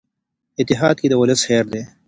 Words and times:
اتحاد 0.59 0.95
کې 1.01 1.07
د 1.09 1.13
ولس 1.21 1.41
خیر 1.47 1.65
دی. 1.73 1.81